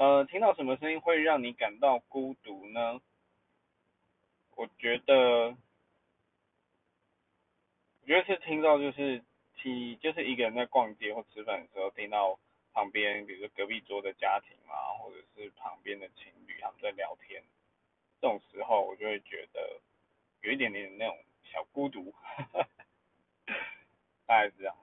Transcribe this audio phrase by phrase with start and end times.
[0.00, 3.02] 呃，听到什么声音会让你感到孤独呢？
[4.56, 5.14] 我觉得，
[8.00, 9.22] 我觉得是听到就是
[9.58, 12.40] 听就是一个人在逛街或吃饭的时候，听到
[12.72, 17.42] 旁边，比如说隔壁桌的家庭啊，或者是旁边的情侣他们在聊天，
[18.22, 19.82] 这种时候我就会觉得
[20.40, 21.14] 有一点点那种
[21.52, 22.66] 小孤独，哈 哈
[24.24, 24.74] 大概是这样。